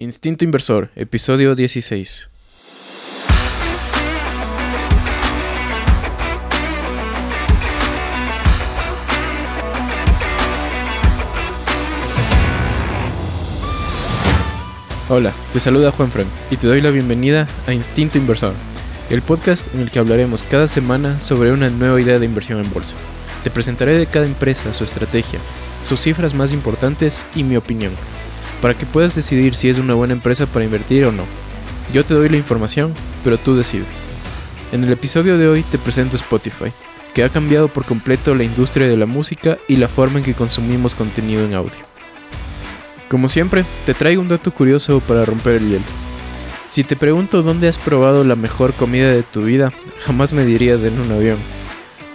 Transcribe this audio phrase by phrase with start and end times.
[0.00, 2.28] Instinto Inversor, episodio 16.
[15.08, 18.54] Hola, te saluda Juan Frank y te doy la bienvenida a Instinto Inversor,
[19.10, 22.72] el podcast en el que hablaremos cada semana sobre una nueva idea de inversión en
[22.72, 22.94] bolsa.
[23.42, 25.40] Te presentaré de cada empresa su estrategia,
[25.82, 27.90] sus cifras más importantes y mi opinión
[28.60, 31.24] para que puedas decidir si es una buena empresa para invertir o no.
[31.92, 32.92] Yo te doy la información,
[33.24, 33.86] pero tú decides.
[34.72, 36.72] En el episodio de hoy te presento Spotify,
[37.14, 40.34] que ha cambiado por completo la industria de la música y la forma en que
[40.34, 41.78] consumimos contenido en audio.
[43.08, 45.84] Como siempre, te traigo un dato curioso para romper el hielo.
[46.68, 49.72] Si te pregunto dónde has probado la mejor comida de tu vida,
[50.04, 51.38] jamás me dirías en un avión.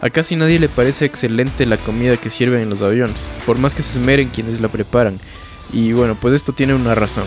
[0.01, 3.17] A casi nadie le parece excelente la comida que sirven en los aviones,
[3.47, 5.19] por más que se esmeren quienes la preparan,
[5.71, 7.25] y bueno, pues esto tiene una razón.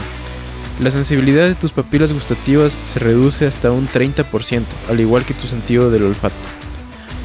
[0.81, 5.47] La sensibilidad de tus papilas gustativas se reduce hasta un 30%, al igual que tu
[5.47, 6.35] sentido del olfato,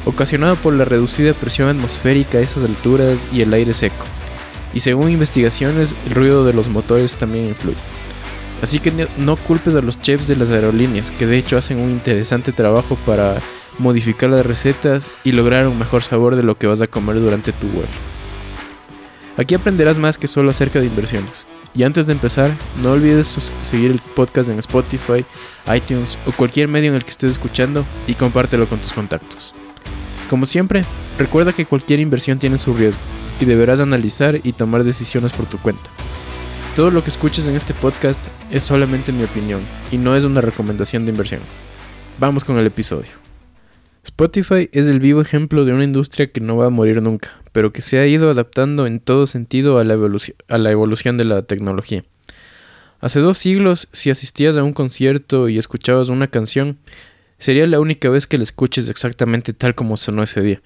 [0.06, 4.06] ocasionado por la reducida presión atmosférica a esas alturas y el aire seco.
[4.72, 7.76] Y según investigaciones, el ruido de los motores también influye.
[8.62, 11.90] Así que no culpes a los chefs de las aerolíneas, que de hecho hacen un
[11.90, 13.36] interesante trabajo para
[13.78, 17.52] modificar las recetas y lograr un mejor sabor de lo que vas a comer durante
[17.52, 18.11] tu vuelo.
[19.36, 21.46] Aquí aprenderás más que solo acerca de inversiones.
[21.74, 22.50] Y antes de empezar,
[22.82, 23.26] no olvides
[23.62, 25.24] seguir el podcast en Spotify,
[25.74, 29.52] iTunes o cualquier medio en el que estés escuchando y compártelo con tus contactos.
[30.28, 30.84] Como siempre,
[31.18, 33.00] recuerda que cualquier inversión tiene su riesgo
[33.40, 35.90] y deberás analizar y tomar decisiones por tu cuenta.
[36.76, 40.42] Todo lo que escuches en este podcast es solamente mi opinión y no es una
[40.42, 41.40] recomendación de inversión.
[42.18, 43.10] Vamos con el episodio.
[44.04, 47.72] Spotify es el vivo ejemplo de una industria que no va a morir nunca, pero
[47.72, 49.94] que se ha ido adaptando en todo sentido a la,
[50.48, 52.04] a la evolución de la tecnología.
[53.00, 56.78] Hace dos siglos, si asistías a un concierto y escuchabas una canción,
[57.38, 60.62] sería la única vez que la escuches exactamente tal como sonó ese día.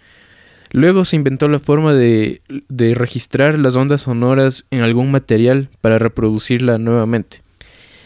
[0.70, 5.98] Luego se inventó la forma de, de registrar las ondas sonoras en algún material para
[5.98, 7.42] reproducirla nuevamente,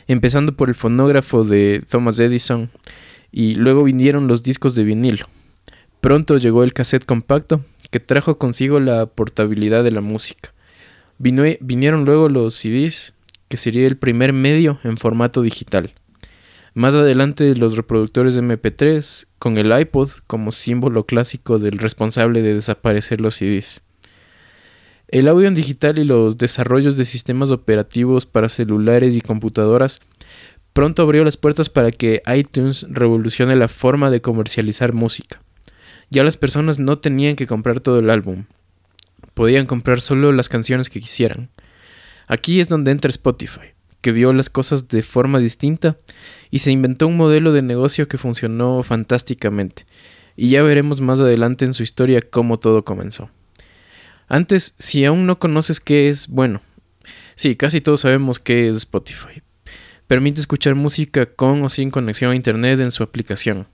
[0.06, 2.70] empezando por el fonógrafo de Thomas Edison,
[3.32, 5.26] y luego vinieron los discos de vinilo.
[6.00, 10.52] Pronto llegó el cassette compacto que trajo consigo la portabilidad de la música.
[11.18, 13.14] vinieron luego los CDs,
[13.48, 15.92] que sería el primer medio en formato digital.
[16.72, 22.54] Más adelante los reproductores de MP3, con el iPod como símbolo clásico del responsable de
[22.54, 23.82] desaparecer los CDs.
[25.08, 29.98] El audio en digital y los desarrollos de sistemas operativos para celulares y computadoras
[30.72, 35.42] pronto abrió las puertas para que iTunes revolucione la forma de comercializar música.
[36.10, 38.46] Ya las personas no tenían que comprar todo el álbum.
[39.34, 41.50] Podían comprar solo las canciones que quisieran.
[42.26, 45.98] Aquí es donde entra Spotify, que vio las cosas de forma distinta
[46.50, 49.86] y se inventó un modelo de negocio que funcionó fantásticamente.
[50.36, 53.30] Y ya veremos más adelante en su historia cómo todo comenzó.
[54.26, 56.60] Antes, si aún no conoces qué es, bueno,
[57.36, 59.42] sí, casi todos sabemos qué es Spotify.
[60.08, 63.68] Permite escuchar música con o sin conexión a Internet en su aplicación.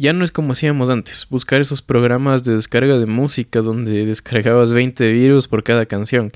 [0.00, 4.72] Ya no es como hacíamos antes, buscar esos programas de descarga de música donde descargabas
[4.72, 6.32] 20 virus por cada canción.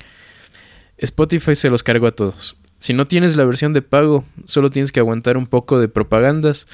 [0.99, 2.57] Spotify se los cargó a todos.
[2.77, 6.67] Si no tienes la versión de pago, solo tienes que aguantar un poco de propagandas,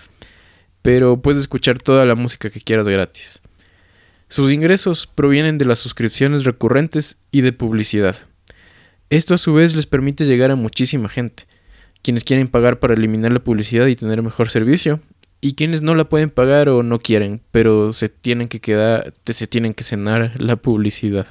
[0.82, 3.40] pero puedes escuchar toda la música que quieras gratis.
[4.28, 8.18] Sus ingresos provienen de las suscripciones recurrentes y de publicidad.
[9.10, 11.48] Esto a su vez les permite llegar a muchísima gente,
[12.02, 15.00] quienes quieren pagar para eliminar la publicidad y tener mejor servicio,
[15.42, 19.48] y quienes no la pueden pagar o no quieren, pero se tienen que quedar, se
[19.48, 21.28] tienen que cenar la publicidad.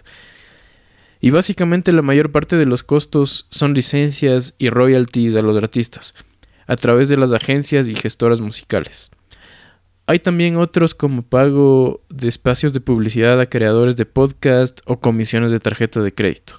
[1.20, 6.14] Y básicamente la mayor parte de los costos son licencias y royalties a los artistas,
[6.66, 9.10] a través de las agencias y gestoras musicales.
[10.06, 15.52] Hay también otros como pago de espacios de publicidad a creadores de podcast o comisiones
[15.52, 16.54] de tarjeta de crédito.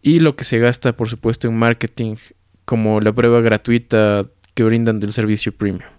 [0.00, 2.16] Y lo que se gasta, por supuesto, en marketing,
[2.64, 4.22] como la prueba gratuita
[4.54, 5.91] que brindan del servicio premium.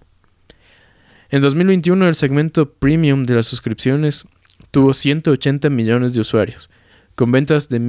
[1.33, 4.25] En 2021 el segmento premium de las suscripciones
[4.69, 6.69] tuvo 180 millones de usuarios,
[7.15, 7.79] con ventas de,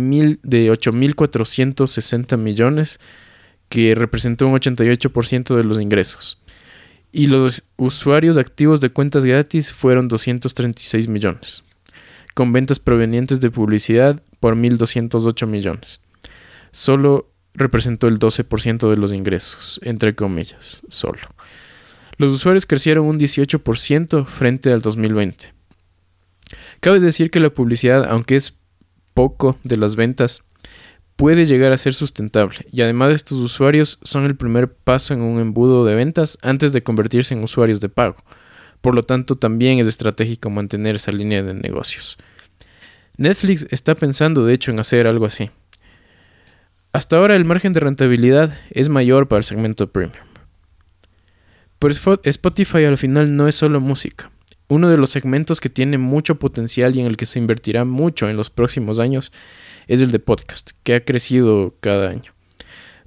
[0.43, 3.01] de 8.460 millones,
[3.69, 6.41] que representó un 88% de los ingresos.
[7.13, 11.65] Y los usuarios activos de cuentas gratis fueron 236 millones,
[12.33, 16.01] con ventas provenientes de publicidad por 1.208 millones.
[16.71, 21.21] Solo representó el 12% de los ingresos, entre comillas, solo.
[22.17, 25.53] Los usuarios crecieron un 18% frente al 2020.
[26.81, 28.59] Cabe decir que la publicidad, aunque es
[29.15, 30.43] poco de las ventas,
[31.17, 35.41] puede llegar a ser sustentable y además estos usuarios son el primer paso en un
[35.41, 38.17] embudo de ventas antes de convertirse en usuarios de pago.
[38.81, 42.19] Por lo tanto, también es estratégico mantener esa línea de negocios.
[43.17, 45.51] Netflix está pensando de hecho en hacer algo así.
[46.93, 50.34] Hasta ahora el margen de rentabilidad es mayor para el segmento premium.
[51.91, 54.31] Spotify al final no es solo música.
[54.69, 58.29] Uno de los segmentos que tiene mucho potencial y en el que se invertirá mucho
[58.29, 59.33] en los próximos años
[59.87, 62.33] es el de podcast, que ha crecido cada año.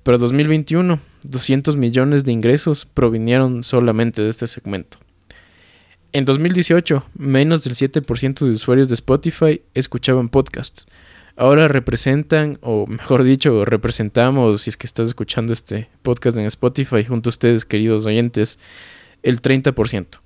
[0.04, 5.00] Para 2021, 200 millones de ingresos provinieron solamente de este segmento.
[6.14, 10.88] En 2018, menos del 7% de usuarios de Spotify escuchaban podcasts.
[11.38, 17.06] Ahora representan, o mejor dicho, representamos, si es que estás escuchando este podcast en Spotify
[17.06, 18.60] junto a ustedes, queridos oyentes,
[19.24, 20.20] el 30%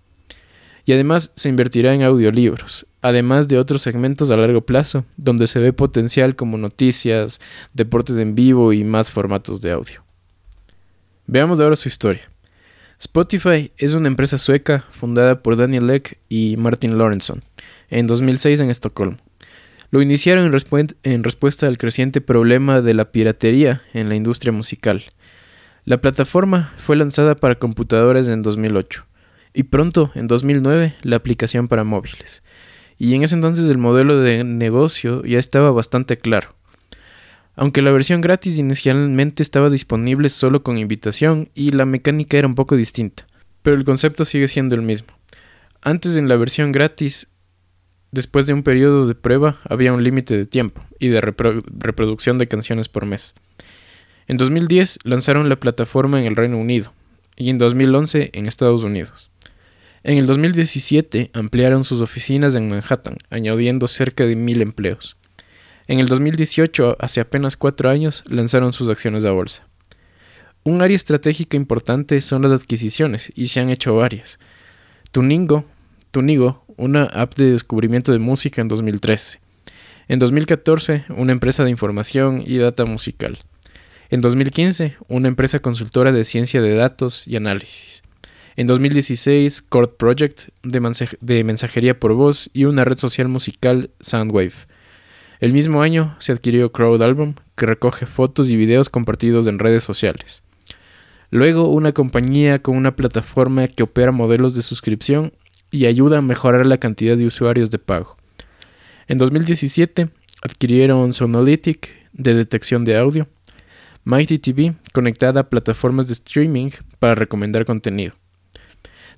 [0.85, 5.59] y además se invertirá en audiolibros, además de otros segmentos a largo plazo, donde se
[5.59, 7.39] ve potencial como noticias,
[7.73, 10.03] deportes en vivo y más formatos de audio.
[11.27, 12.29] Veamos ahora su historia.
[12.99, 17.43] Spotify es una empresa sueca fundada por Daniel Ek y Martin Lorentzon
[17.89, 19.17] en 2006 en Estocolmo.
[19.91, 20.45] Lo iniciaron
[21.03, 25.03] en, respuesta al creciente problema de la piratería en la industria musical.
[25.83, 29.05] La plataforma fue lanzada para computadoras en 2008
[29.53, 32.41] y pronto, en 2009, la aplicación para móviles.
[32.97, 36.55] Y en ese entonces el modelo de negocio ya estaba bastante claro.
[37.57, 42.55] Aunque la versión gratis inicialmente estaba disponible solo con invitación y la mecánica era un
[42.55, 43.27] poco distinta,
[43.61, 45.09] pero el concepto sigue siendo el mismo.
[45.81, 47.27] Antes en la versión gratis,
[48.11, 52.47] después de un periodo de prueba, había un límite de tiempo y de reproducción de
[52.47, 53.33] canciones por mes.
[54.27, 56.93] En 2010 lanzaron la plataforma en el Reino Unido
[57.35, 59.31] y en 2011 en Estados Unidos.
[60.03, 65.17] En el 2017 ampliaron sus oficinas en Manhattan, añadiendo cerca de mil empleos.
[65.87, 69.67] En el 2018, hace apenas cuatro años, lanzaron sus acciones a bolsa.
[70.63, 74.39] Un área estratégica importante son las adquisiciones, y se han hecho varias.
[75.11, 75.65] Tuningo,
[76.11, 79.39] Tunigo, una app de descubrimiento de música en 2013.
[80.07, 83.38] En 2014, una empresa de información y data musical.
[84.10, 88.01] En 2015, una empresa consultora de ciencia de datos y análisis.
[88.56, 94.54] En 2016, Chord Project de, mensajería por voz y una red social musical Soundwave.
[95.39, 99.83] El mismo año se adquirió Crowd Album, que recoge fotos y videos compartidos en redes
[99.83, 100.42] sociales.
[101.30, 105.31] Luego, una compañía con una plataforma que opera modelos de suscripción
[105.71, 108.18] y ayuda a mejorar la cantidad de usuarios de pago.
[109.07, 110.09] En 2017,
[110.44, 113.27] adquirieron Sonalytic de detección de audio,
[114.03, 116.69] Mighty TV conectada a plataformas de streaming
[117.00, 118.13] para recomendar contenido.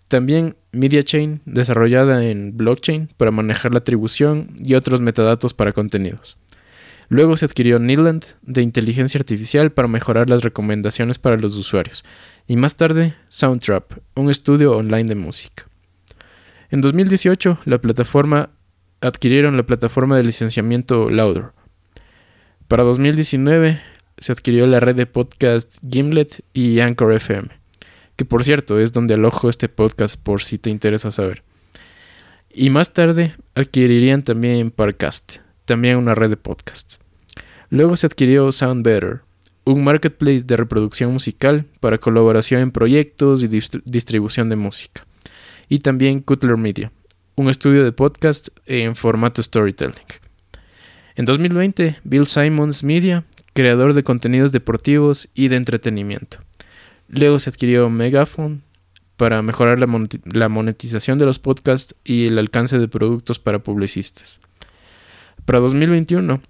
[0.08, 6.38] También MediaChain, desarrollada en blockchain para manejar la atribución y otros metadatos para contenidos.
[7.10, 12.04] Luego se adquirió Needland de inteligencia artificial para mejorar las recomendaciones para los usuarios.
[12.48, 15.66] Y más tarde, Soundtrap, un estudio online de música.
[16.74, 18.50] En 2018, la plataforma
[19.00, 21.52] adquirieron la plataforma de licenciamiento Louder.
[22.68, 23.80] Para 2019
[24.18, 27.64] se adquirió la red de podcast Gimlet y Anchor FM
[28.16, 31.44] que por cierto es donde alojo este podcast por si te interesa saber.
[32.52, 37.00] Y más tarde adquirirían también Parcast, también una red de podcasts.
[37.70, 39.22] Luego se adquirió Sound Better,
[39.64, 45.04] un marketplace de reproducción musical para colaboración en proyectos y distribución de música.
[45.70, 46.92] Y también Cutler Media,
[47.36, 49.94] un estudio de podcast en formato storytelling.
[51.16, 56.40] En 2020, Bill Simons Media, creador de contenidos deportivos y de entretenimiento.
[57.08, 58.62] Luego se adquirió Megaphone
[59.18, 64.40] para mejorar la, monetización de los podcasts y el alcance de productos para publicistas.
[65.46, 66.42] Para 2021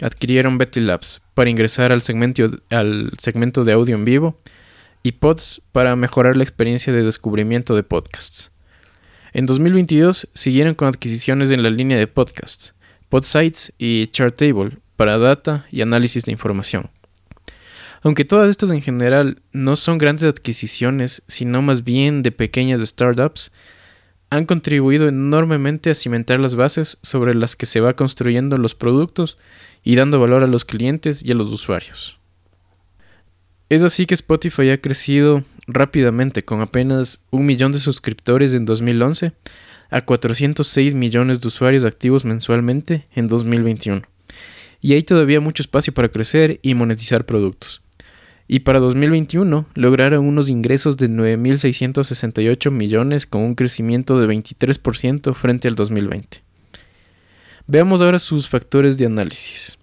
[0.00, 4.38] adquirieron Betty Labs para ingresar al segmento, al segmento de audio en vivo
[5.02, 8.50] y Pods para mejorar la experiencia de descubrimiento de podcasts.
[9.32, 12.74] En 2022 siguieron con adquisiciones en la línea de podcasts,
[13.08, 16.90] Podsites y Chartable para data y análisis de información.
[18.02, 23.52] Aunque todas estas en general no son grandes adquisiciones, sino más bien de pequeñas startups,
[24.30, 29.38] han contribuido enormemente a cimentar las bases sobre las que se va construyendo los productos
[29.82, 32.19] y dando valor a los clientes y a los usuarios.
[33.70, 39.32] Es así que Spotify ha crecido rápidamente con apenas un millón de suscriptores en 2011
[39.88, 44.02] a 406 millones de usuarios activos mensualmente en 2021.
[44.82, 47.80] Y hay todavía mucho espacio para crecer y monetizar productos
[48.52, 55.68] y para 2021 lograron unos ingresos de 9.668 millones con un crecimiento de 23% frente
[55.68, 56.42] al 2020.
[57.68, 59.78] Veamos ahora sus factores de análisis.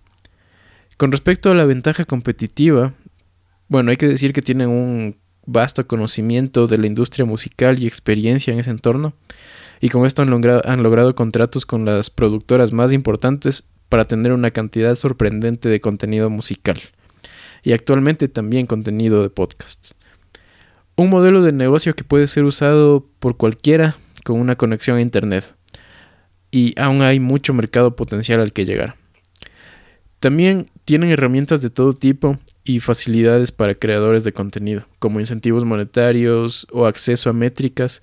[0.98, 2.94] Con respecto a la ventaja competitiva,
[3.70, 8.54] bueno, hay que decir que tienen un vasto conocimiento de la industria musical y experiencia
[8.54, 9.14] en ese entorno,
[9.80, 14.52] y con esto han han logrado contratos con las productoras más importantes para tener una
[14.52, 16.82] cantidad sorprendente de contenido musical,
[17.64, 19.96] y actualmente también contenido de podcasts.
[20.96, 25.56] Un modelo de negocio que puede ser usado por cualquiera con una conexión a Internet,
[26.52, 28.96] y aún hay mucho mercado potencial al que llegar.
[30.20, 36.68] También tienen herramientas de todo tipo y facilidades para creadores de contenido, como incentivos monetarios
[36.72, 38.02] o acceso a métricas,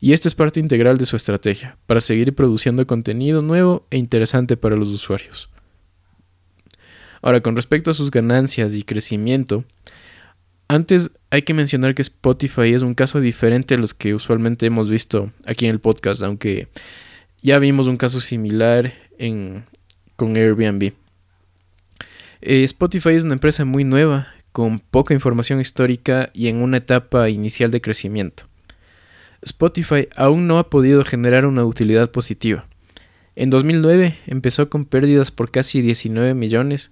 [0.00, 4.56] y esto es parte integral de su estrategia, para seguir produciendo contenido nuevo e interesante
[4.56, 5.50] para los usuarios.
[7.22, 9.64] Ahora, con respecto a sus ganancias y crecimiento,
[10.68, 14.88] antes hay que mencionar que Spotify es un caso diferente a los que usualmente hemos
[14.88, 16.68] visto aquí en el podcast, aunque
[17.42, 19.64] ya vimos un caso similar en,
[20.16, 20.92] con Airbnb.
[22.46, 27.30] Eh, Spotify es una empresa muy nueva, con poca información histórica y en una etapa
[27.30, 28.44] inicial de crecimiento.
[29.40, 32.66] Spotify aún no ha podido generar una utilidad positiva.
[33.34, 36.90] En 2009 empezó con pérdidas por casi 19 millones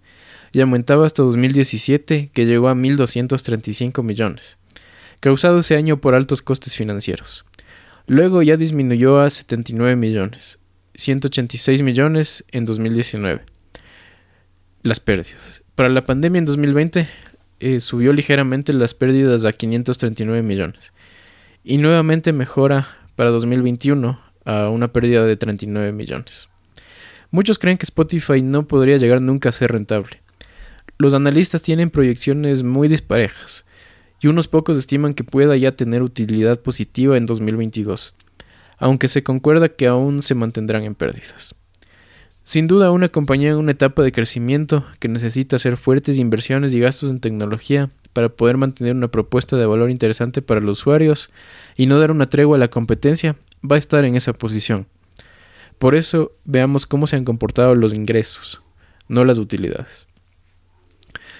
[0.52, 4.56] y aumentaba hasta 2017 que llegó a 1.235 millones,
[5.21, 7.44] causado ese año por altos costes financieros.
[8.06, 10.61] Luego ya disminuyó a 79 millones,
[10.94, 13.51] 186 millones en 2019
[14.82, 15.62] las pérdidas.
[15.74, 17.08] Para la pandemia en 2020
[17.60, 20.92] eh, subió ligeramente las pérdidas a 539 millones.
[21.64, 26.48] Y nuevamente mejora para 2021 a una pérdida de 39 millones.
[27.30, 30.20] Muchos creen que Spotify no podría llegar nunca a ser rentable.
[30.98, 33.64] Los analistas tienen proyecciones muy disparejas
[34.20, 38.14] y unos pocos estiman que pueda ya tener utilidad positiva en 2022,
[38.78, 41.54] aunque se concuerda que aún se mantendrán en pérdidas.
[42.44, 46.80] Sin duda, una compañía en una etapa de crecimiento que necesita hacer fuertes inversiones y
[46.80, 51.30] gastos en tecnología para poder mantener una propuesta de valor interesante para los usuarios
[51.76, 53.37] y no dar una tregua a la competencia,
[53.68, 54.87] va a estar en esa posición.
[55.78, 58.61] Por eso, veamos cómo se han comportado los ingresos,
[59.08, 60.08] no las utilidades.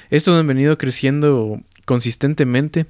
[0.09, 2.87] Estos han venido creciendo consistentemente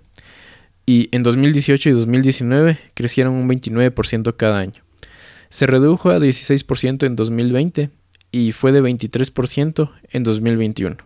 [0.84, 4.82] y en 2018 y 2019 crecieron un 29% cada año.
[5.48, 7.90] Se redujo a 16% en 2020
[8.32, 10.96] y fue de 23% en 2021.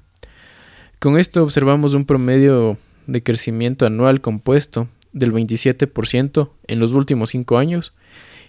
[0.98, 7.58] Con esto observamos un promedio de crecimiento anual compuesto del 27% en los últimos 5
[7.58, 7.94] años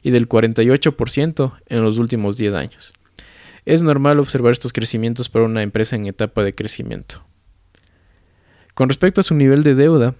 [0.03, 2.93] y del 48% en los últimos 10 años.
[3.65, 7.25] Es normal observar estos crecimientos para una empresa en etapa de crecimiento.
[8.73, 10.15] Con respecto a su nivel de deuda,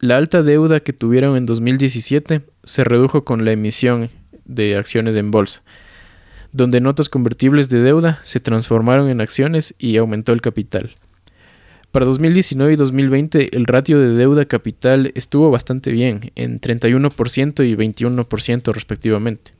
[0.00, 4.10] la alta deuda que tuvieron en 2017 se redujo con la emisión
[4.44, 5.62] de acciones en bolsa,
[6.52, 10.96] donde notas convertibles de deuda se transformaron en acciones y aumentó el capital.
[11.92, 17.74] Para 2019 y 2020 el ratio de deuda capital estuvo bastante bien, en 31% y
[17.74, 19.52] 21% respectivamente.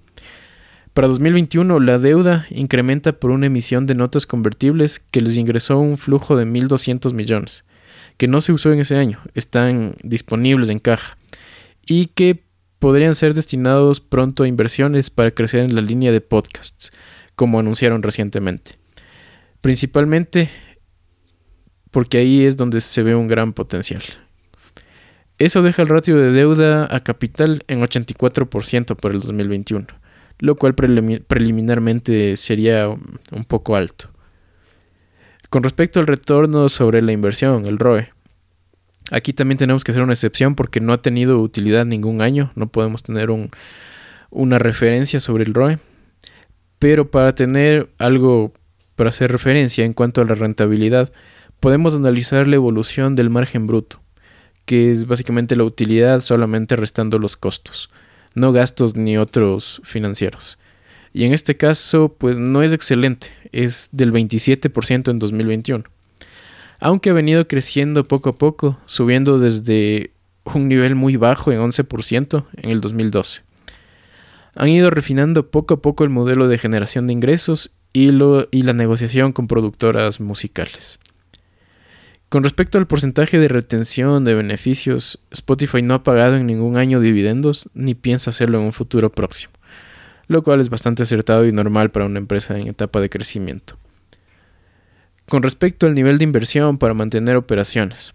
[0.93, 5.97] Para 2021 la deuda incrementa por una emisión de notas convertibles que les ingresó un
[5.97, 7.65] flujo de 1.200 millones,
[8.17, 11.17] que no se usó en ese año, están disponibles en caja,
[11.87, 12.43] y que
[12.79, 16.93] podrían ser destinados pronto a inversiones para crecer en la línea de podcasts,
[17.35, 18.73] como anunciaron recientemente.
[19.61, 20.51] Principalmente
[21.91, 24.03] porque ahí es donde se ve un gran potencial.
[25.39, 29.87] Eso deja el ratio de deuda a capital en 84% por el 2021,
[30.39, 34.11] lo cual preliminarmente sería un poco alto.
[35.49, 38.11] Con respecto al retorno sobre la inversión, el ROE,
[39.11, 42.69] Aquí también tenemos que hacer una excepción porque no ha tenido utilidad ningún año, no
[42.69, 43.31] podemos tener
[44.31, 45.79] una referencia sobre el ROE,
[46.79, 48.53] pero para tener algo
[48.97, 51.13] para hacer referencia en cuanto a la rentabilidad,
[51.61, 54.01] podemos analizar la evolución del margen bruto,
[54.65, 57.91] que es básicamente la utilidad solamente restando los costos,
[58.35, 60.59] no gastos ni otros financieros.
[61.13, 65.85] Y en este caso, pues no es excelente, es del 27% en 2021
[66.81, 70.13] aunque ha venido creciendo poco a poco, subiendo desde
[70.45, 73.43] un nivel muy bajo en 11% en el 2012.
[74.55, 78.73] Han ido refinando poco a poco el modelo de generación de ingresos y, y la
[78.73, 80.99] negociación con productoras musicales.
[82.29, 87.01] Con respecto al porcentaje de retención de beneficios, Spotify no ha pagado en ningún año
[87.01, 89.55] dividendos ni piensa hacerlo en un futuro próximo,
[90.27, 93.79] lo cual es bastante acertado y normal para una empresa en etapa de crecimiento.
[95.29, 98.15] Con respecto al nivel de inversión para mantener operaciones.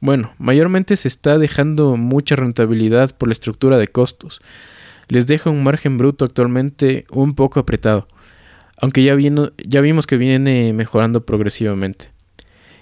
[0.00, 4.40] Bueno, mayormente se está dejando mucha rentabilidad por la estructura de costos.
[5.08, 8.08] Les deja un margen bruto actualmente un poco apretado.
[8.78, 12.10] aunque ya, vimos que viene mejorando progresivamente.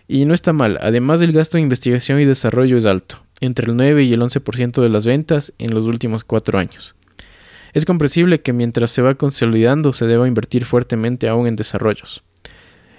[0.09, 3.77] Y no está mal, además el gasto de investigación y desarrollo es alto, entre el
[3.77, 6.95] 9 y el 11% de las ventas en los últimos cuatro años.
[7.75, 12.25] Es comprensible que mientras se va consolidando se deba invertir fuertemente aún en desarrollos.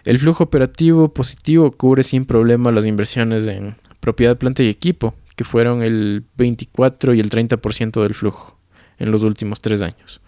[0.04, 5.44] El flujo operativo positivo cubre sin problema las inversiones en propiedad, planta y equipo, que
[5.44, 8.58] fueron el 24 y el 30% del flujo
[8.98, 10.22] en los últimos tres años.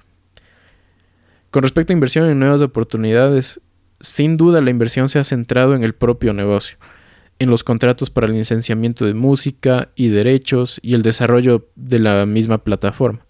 [1.50, 3.62] Con respecto a inversión en nuevas oportunidades,
[4.00, 6.78] sin duda la inversión se ha centrado en el propio negocio,
[7.40, 12.26] en los contratos para el licenciamiento de música y derechos y el desarrollo de la
[12.26, 13.26] misma plataforma.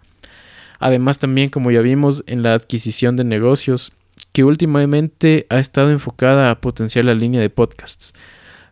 [0.80, 3.94] Además también, como ya vimos, en la adquisición de negocios,
[4.34, 8.14] que últimamente ha estado enfocada a potenciar la línea de podcasts.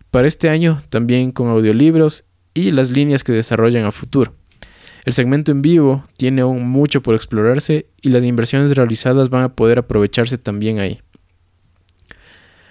[0.10, 4.34] Para este año también con audiolibros y las líneas que desarrollan a futuro.
[5.06, 9.56] El segmento en vivo tiene aún mucho por explorarse y las inversiones realizadas van a
[9.56, 11.00] poder aprovecharse también ahí.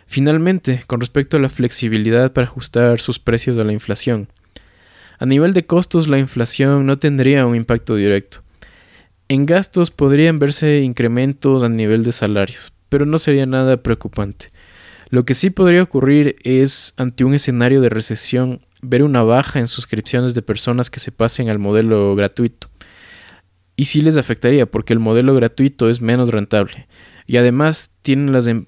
[0.07, 4.29] Finalmente, con respecto a la flexibilidad para ajustar sus precios a la inflación.
[5.21, 8.43] A nivel de costos, la inflación no tendría un impacto directo.
[9.29, 14.51] En gastos podrían verse incrementos a nivel de salarios, pero no sería nada preocupante.
[15.09, 19.67] Lo que sí podría ocurrir es, ante un escenario de recesión, ver una baja en
[19.67, 22.69] suscripciones de personas que se pasen al modelo gratuito.
[23.77, 26.87] Y sí les afectaría porque el modelo gratuito es menos rentable.
[27.27, 28.67] Y además tienen las em,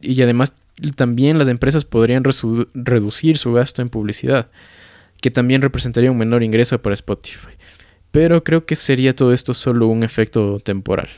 [0.00, 0.54] y además
[0.96, 2.24] también las empresas podrían
[2.74, 4.50] reducir su gasto en publicidad,
[5.20, 7.52] que también representaría un menor ingreso para Spotify.
[8.10, 11.08] Pero creo que sería todo esto solo un efecto temporal.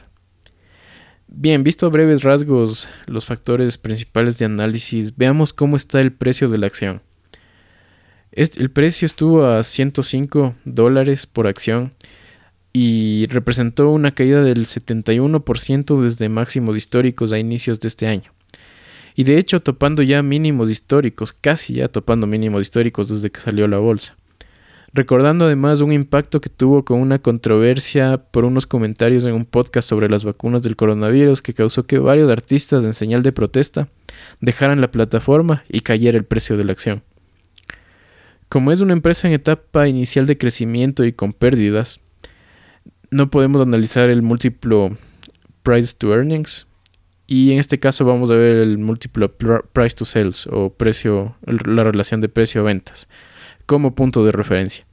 [1.27, 6.49] Bien, visto a breves rasgos los factores principales de análisis, veamos cómo está el precio
[6.49, 7.03] de la acción.
[8.33, 11.93] el precio estuvo a 105 dólares por acción
[12.73, 18.33] y representó una caída del 71% desde máximos históricos a inicios de este año.
[19.15, 23.69] Y de hecho topando ya mínimos históricos, casi ya topando mínimos históricos desde que salió
[23.69, 24.17] la bolsa
[24.95, 29.89] recordando además un impacto que tuvo con una controversia por unos comentarios en un podcast
[29.89, 33.89] sobre las vacunas del coronavirus que causó que varios artistas en señal de protesta
[34.41, 37.03] dejaran la plataforma y cayera el precio de la acción.
[38.49, 41.99] Como es una empresa en etapa inicial de crecimiento y con pérdidas,
[43.11, 44.97] no podemos analizar el múltiplo
[45.65, 46.69] price to earnings
[47.27, 49.33] y en este caso vamos a ver el múltiplo
[49.73, 53.09] price to sales o precio la relación de precio a ventas
[53.67, 54.85] como punto de referencia.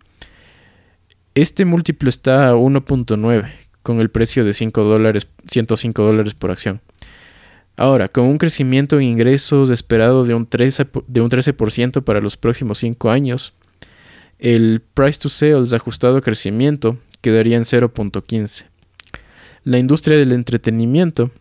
[1.34, 3.52] Este múltiplo está a 1.9
[3.84, 6.82] con el precio de 5 dólares, 105 dólares por acción.
[7.78, 11.54] Ahora, con un crecimiento en ingresos esperado de un 13%, de un 13
[12.02, 13.54] para los próximos 5 años,
[14.40, 18.66] el price to sales ajustado a crecimiento quedaría en 0.15.
[19.64, 21.32] La industria del entretenimiento,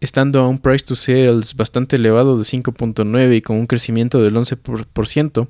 [0.00, 4.34] estando a un price to sales bastante elevado de 5.9 y con un crecimiento del
[4.34, 5.48] 11%,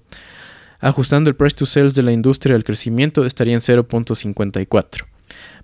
[0.80, 5.06] Ajustando el price to sales de la industria al crecimiento estaría en 0.54,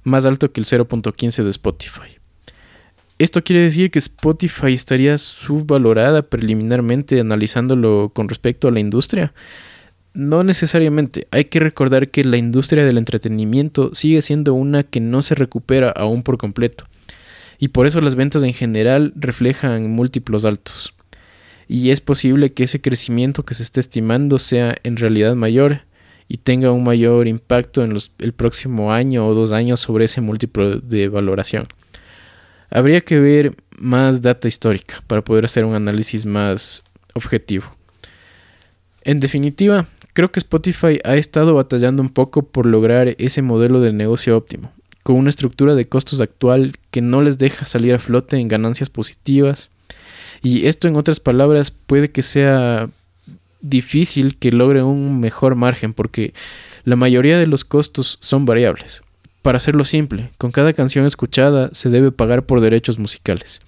[0.04, 2.18] más alto que el 0.15 de Spotify.
[3.18, 9.34] Esto quiere decir que Spotify estaría subvalorada preliminarmente analizándolo con respecto a la industria.
[10.14, 15.22] No necesariamente, hay que recordar que la industria del entretenimiento sigue siendo una que no
[15.22, 16.84] se recupera aún por completo,
[17.58, 20.94] y por eso las ventas en general reflejan múltiplos altos
[21.72, 25.80] y es posible que ese crecimiento que se esté estimando sea en realidad mayor
[26.28, 30.20] y tenga un mayor impacto en los, el próximo año o dos años sobre ese
[30.20, 31.66] múltiplo de valoración.
[32.68, 36.82] Habría que ver más data histórica para poder hacer un análisis más
[37.14, 37.64] objetivo.
[39.00, 43.94] En definitiva, creo que Spotify ha estado batallando un poco por lograr ese modelo de
[43.94, 44.70] negocio óptimo,
[45.02, 48.90] con una estructura de costos actual que no les deja salir a flote en ganancias
[48.90, 49.70] positivas
[50.42, 52.88] y esto, en otras palabras, puede que sea
[53.60, 56.34] difícil que logre un mejor margen porque
[56.84, 59.02] la mayoría de los costos son variables.
[59.40, 63.60] Para hacerlo simple, con cada canción escuchada se debe pagar por derechos musicales.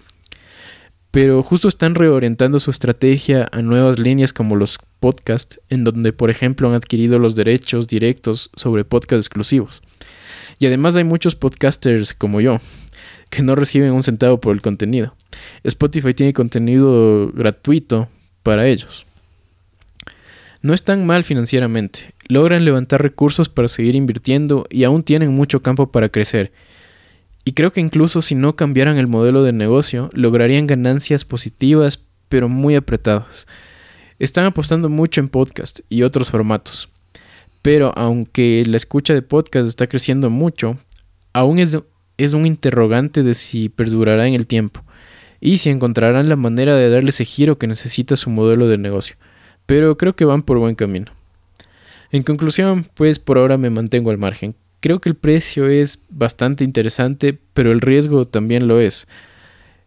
[1.10, 6.28] Pero justo están reorientando su estrategia a nuevas líneas como los podcasts, en donde por
[6.28, 9.80] ejemplo han adquirido los derechos directos sobre podcasts exclusivos.
[10.58, 12.58] Y además hay muchos podcasters como yo,
[13.30, 15.14] que no reciben un centavo por el contenido.
[15.62, 18.08] Spotify tiene contenido gratuito
[18.42, 19.06] para ellos.
[20.62, 25.90] No están mal financieramente, logran levantar recursos para seguir invirtiendo y aún tienen mucho campo
[25.92, 26.52] para crecer.
[27.44, 32.48] Y creo que incluso si no cambiaran el modelo de negocio, lograrían ganancias positivas pero
[32.48, 33.46] muy apretadas.
[34.18, 36.88] Están apostando mucho en podcast y otros formatos.
[37.60, 40.78] Pero aunque la escucha de podcast está creciendo mucho,
[41.32, 41.78] aún es
[42.16, 44.84] es un interrogante de si perdurará en el tiempo.
[45.44, 49.16] Y si encontrarán la manera de darle ese giro que necesita su modelo de negocio,
[49.66, 51.12] pero creo que van por buen camino.
[52.12, 54.54] En conclusión, pues por ahora me mantengo al margen.
[54.80, 59.06] Creo que el precio es bastante interesante, pero el riesgo también lo es.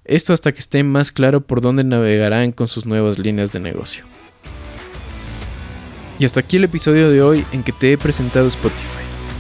[0.06, 4.06] Esto hasta que esté más claro por dónde navegarán con sus nuevas líneas de negocio.
[6.20, 8.84] Y hasta aquí el episodio de hoy en que te he presentado Spotify,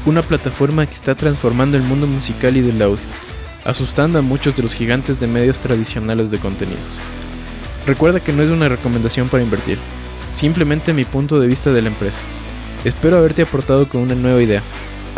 [0.07, 3.05] una plataforma que está transformando el mundo musical y del audio,
[3.67, 6.79] asustando a muchos de los gigantes de medios tradicionales de contenidos.
[7.85, 9.77] Recuerda que no es una recomendación para invertir,
[10.33, 12.17] simplemente mi punto de vista de la empresa.
[12.85, 14.63] Espero haberte aportado con una nueva idea.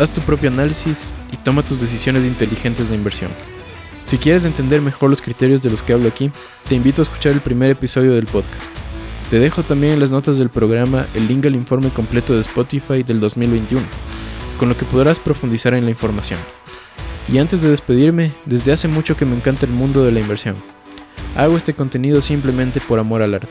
[0.00, 3.30] Haz tu propio análisis y toma tus decisiones inteligentes de inversión.
[4.04, 6.32] Si quieres entender mejor los criterios de los que hablo aquí,
[6.68, 8.68] te invito a escuchar el primer episodio del podcast.
[9.30, 13.04] Te dejo también en las notas del programa el link al informe completo de Spotify
[13.04, 13.80] del 2021,
[14.58, 16.40] con lo que podrás profundizar en la información.
[17.32, 20.56] Y antes de despedirme, desde hace mucho que me encanta el mundo de la inversión.
[21.36, 23.48] Hago este contenido simplemente por amor al arte.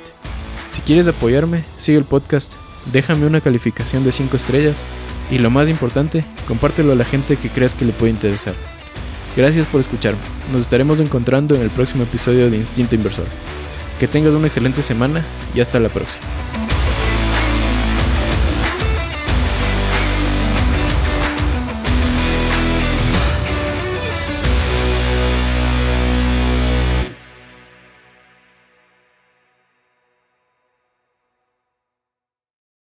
[0.71, 2.51] Si quieres apoyarme, sigue el podcast,
[2.91, 4.75] déjame una calificación de 5 estrellas
[5.31, 8.53] y lo más importante, compártelo a la gente que creas que le puede interesar.
[9.37, 10.19] Gracias por escucharme.
[10.51, 13.27] Nos estaremos encontrando en el próximo episodio de Instinto Inversor.
[13.99, 15.23] Que tengas una excelente semana
[15.55, 16.25] y hasta la próxima.